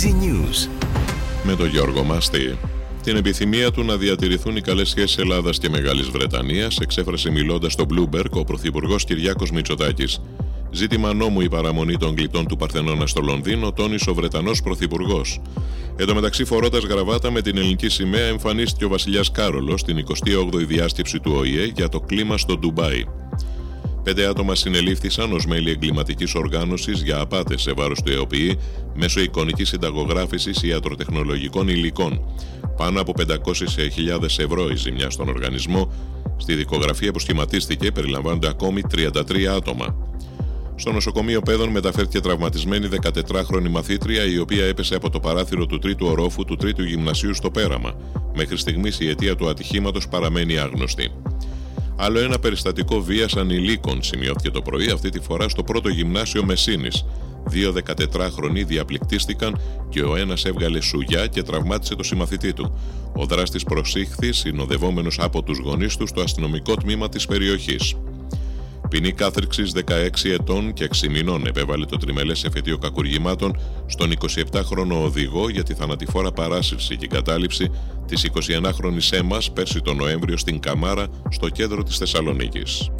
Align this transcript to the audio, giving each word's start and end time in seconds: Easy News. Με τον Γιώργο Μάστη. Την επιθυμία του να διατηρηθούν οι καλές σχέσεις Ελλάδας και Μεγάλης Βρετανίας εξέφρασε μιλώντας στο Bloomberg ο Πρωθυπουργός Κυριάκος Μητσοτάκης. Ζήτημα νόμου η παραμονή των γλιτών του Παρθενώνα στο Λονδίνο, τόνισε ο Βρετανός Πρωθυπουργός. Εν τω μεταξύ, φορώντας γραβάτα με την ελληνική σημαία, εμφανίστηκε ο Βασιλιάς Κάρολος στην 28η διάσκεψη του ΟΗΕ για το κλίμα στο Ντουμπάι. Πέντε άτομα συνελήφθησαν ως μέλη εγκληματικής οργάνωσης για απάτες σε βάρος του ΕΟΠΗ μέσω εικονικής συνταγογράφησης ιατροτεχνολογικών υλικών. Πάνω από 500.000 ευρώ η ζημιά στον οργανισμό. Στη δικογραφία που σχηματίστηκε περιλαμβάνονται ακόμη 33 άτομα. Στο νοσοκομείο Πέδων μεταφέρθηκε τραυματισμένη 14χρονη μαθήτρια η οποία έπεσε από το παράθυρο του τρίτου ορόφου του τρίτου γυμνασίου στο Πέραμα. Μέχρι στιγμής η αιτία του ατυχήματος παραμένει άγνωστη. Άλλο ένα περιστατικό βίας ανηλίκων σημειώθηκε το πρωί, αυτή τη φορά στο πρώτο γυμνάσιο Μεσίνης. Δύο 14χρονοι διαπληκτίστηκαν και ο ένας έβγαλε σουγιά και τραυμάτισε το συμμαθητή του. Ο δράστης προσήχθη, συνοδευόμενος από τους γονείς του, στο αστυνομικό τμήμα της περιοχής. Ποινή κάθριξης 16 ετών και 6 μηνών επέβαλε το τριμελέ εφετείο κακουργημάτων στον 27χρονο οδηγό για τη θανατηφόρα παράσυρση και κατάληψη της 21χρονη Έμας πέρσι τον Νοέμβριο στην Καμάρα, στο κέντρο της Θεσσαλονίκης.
Easy 0.00 0.08
News. 0.08 0.68
Με 1.44 1.56
τον 1.56 1.66
Γιώργο 1.66 2.02
Μάστη. 2.02 2.58
Την 3.02 3.16
επιθυμία 3.16 3.70
του 3.70 3.84
να 3.84 3.96
διατηρηθούν 3.96 4.56
οι 4.56 4.60
καλές 4.60 4.88
σχέσεις 4.88 5.18
Ελλάδας 5.18 5.58
και 5.58 5.68
Μεγάλης 5.68 6.08
Βρετανίας 6.08 6.78
εξέφρασε 6.78 7.30
μιλώντας 7.30 7.72
στο 7.72 7.84
Bloomberg 7.90 8.30
ο 8.30 8.44
Πρωθυπουργός 8.44 9.04
Κυριάκος 9.04 9.50
Μητσοτάκης. 9.50 10.20
Ζήτημα 10.70 11.12
νόμου 11.12 11.40
η 11.40 11.48
παραμονή 11.48 11.96
των 11.96 12.14
γλιτών 12.16 12.46
του 12.46 12.56
Παρθενώνα 12.56 13.06
στο 13.06 13.20
Λονδίνο, 13.20 13.72
τόνισε 13.72 14.10
ο 14.10 14.14
Βρετανός 14.14 14.62
Πρωθυπουργός. 14.62 15.40
Εν 15.96 16.06
τω 16.06 16.14
μεταξύ, 16.14 16.44
φορώντας 16.44 16.84
γραβάτα 16.84 17.30
με 17.30 17.40
την 17.42 17.56
ελληνική 17.56 17.88
σημαία, 17.88 18.26
εμφανίστηκε 18.26 18.84
ο 18.84 18.88
Βασιλιάς 18.88 19.30
Κάρολος 19.30 19.80
στην 19.80 19.96
28η 19.96 20.66
διάσκεψη 20.66 21.20
του 21.20 21.32
ΟΗΕ 21.36 21.64
για 21.64 21.88
το 21.88 22.00
κλίμα 22.00 22.38
στο 22.38 22.56
Ντουμπάι. 22.56 23.04
Πέντε 24.02 24.26
άτομα 24.26 24.54
συνελήφθησαν 24.54 25.32
ως 25.32 25.46
μέλη 25.46 25.70
εγκληματικής 25.70 26.34
οργάνωσης 26.34 27.02
για 27.02 27.20
απάτες 27.20 27.62
σε 27.62 27.72
βάρος 27.72 28.02
του 28.02 28.12
ΕΟΠΗ 28.12 28.58
μέσω 28.94 29.20
εικονικής 29.20 29.68
συνταγογράφησης 29.68 30.62
ιατροτεχνολογικών 30.62 31.68
υλικών. 31.68 32.20
Πάνω 32.76 33.00
από 33.00 33.14
500.000 33.18 34.22
ευρώ 34.22 34.68
η 34.68 34.76
ζημιά 34.76 35.10
στον 35.10 35.28
οργανισμό. 35.28 35.92
Στη 36.36 36.54
δικογραφία 36.54 37.12
που 37.12 37.18
σχηματίστηκε 37.18 37.92
περιλαμβάνονται 37.92 38.48
ακόμη 38.48 38.80
33 38.94 39.44
άτομα. 39.56 39.96
Στο 40.74 40.92
νοσοκομείο 40.92 41.40
Πέδων 41.40 41.68
μεταφέρθηκε 41.68 42.20
τραυματισμένη 42.20 42.88
14χρονη 43.02 43.68
μαθήτρια 43.70 44.24
η 44.24 44.38
οποία 44.38 44.64
έπεσε 44.64 44.94
από 44.94 45.10
το 45.10 45.20
παράθυρο 45.20 45.66
του 45.66 45.78
τρίτου 45.78 46.06
ορόφου 46.06 46.44
του 46.44 46.56
τρίτου 46.56 46.82
γυμνασίου 46.82 47.34
στο 47.34 47.50
Πέραμα. 47.50 47.94
Μέχρι 48.34 48.56
στιγμής 48.56 49.00
η 49.00 49.08
αιτία 49.08 49.36
του 49.36 49.48
ατυχήματος 49.48 50.08
παραμένει 50.08 50.58
άγνωστη. 50.58 51.10
Άλλο 52.02 52.18
ένα 52.18 52.38
περιστατικό 52.38 53.00
βίας 53.00 53.36
ανηλίκων 53.36 54.02
σημειώθηκε 54.02 54.50
το 54.50 54.62
πρωί, 54.62 54.90
αυτή 54.90 55.08
τη 55.08 55.20
φορά 55.20 55.48
στο 55.48 55.62
πρώτο 55.62 55.88
γυμνάσιο 55.88 56.44
Μεσίνης. 56.44 57.04
Δύο 57.46 57.74
14χρονοι 57.86 58.64
διαπληκτίστηκαν 58.66 59.60
και 59.88 60.02
ο 60.02 60.16
ένας 60.16 60.44
έβγαλε 60.44 60.80
σουγιά 60.80 61.26
και 61.26 61.42
τραυμάτισε 61.42 61.94
το 61.94 62.02
συμμαθητή 62.02 62.52
του. 62.52 62.78
Ο 63.16 63.26
δράστης 63.26 63.64
προσήχθη, 63.64 64.32
συνοδευόμενος 64.32 65.18
από 65.18 65.42
τους 65.42 65.58
γονείς 65.58 65.96
του, 65.96 66.06
στο 66.06 66.20
αστυνομικό 66.20 66.74
τμήμα 66.74 67.08
της 67.08 67.26
περιοχής. 67.26 67.94
Ποινή 68.90 69.12
κάθριξης 69.12 69.72
16 69.74 70.30
ετών 70.30 70.72
και 70.72 70.88
6 71.00 71.08
μηνών 71.08 71.46
επέβαλε 71.46 71.84
το 71.84 71.96
τριμελέ 71.96 72.32
εφετείο 72.32 72.78
κακουργημάτων 72.78 73.58
στον 73.86 74.12
27χρονο 74.20 75.02
οδηγό 75.04 75.48
για 75.48 75.62
τη 75.62 75.74
θανατηφόρα 75.74 76.32
παράσυρση 76.32 76.96
και 76.96 77.06
κατάληψη 77.06 77.70
της 78.06 78.30
21χρονη 78.34 78.98
Έμας 79.10 79.52
πέρσι 79.52 79.80
τον 79.80 79.96
Νοέμβριο 79.96 80.36
στην 80.36 80.60
Καμάρα, 80.60 81.06
στο 81.28 81.48
κέντρο 81.48 81.82
της 81.82 81.98
Θεσσαλονίκης. 81.98 82.90